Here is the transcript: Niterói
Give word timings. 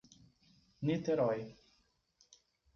Niterói 0.85 1.41